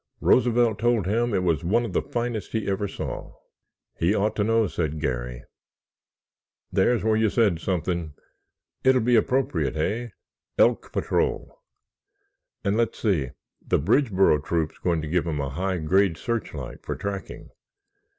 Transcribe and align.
Roosevelt 0.19 0.79
told 0.79 1.05
him 1.05 1.31
it 1.31 1.43
was 1.43 1.63
one 1.63 1.85
of 1.85 1.93
the 1.93 2.01
finest 2.01 2.53
he 2.53 2.67
ever 2.67 2.87
saw." 2.87 3.35
"He 3.99 4.15
ought 4.15 4.35
to 4.37 4.43
know," 4.43 4.65
said 4.65 4.99
Garry. 4.99 5.43
"There's 6.71 7.03
where 7.03 7.15
you 7.15 7.29
said 7.29 7.59
something! 7.59 8.15
It'll 8.83 8.99
be 9.01 9.15
appropriate, 9.15 9.75
hey—Elk 9.75 10.91
Patrol. 10.91 11.55
And, 12.63 12.77
let's 12.77 12.97
see, 12.97 13.29
the 13.61 13.77
Bridgeboro 13.77 14.43
Troop's 14.43 14.79
going 14.79 15.03
to 15.03 15.07
give 15.07 15.27
him 15.27 15.39
a 15.39 15.49
high 15.49 15.77
grade 15.77 16.17
searchlight 16.17 16.81
for 16.81 16.95
tracking. 16.95 17.51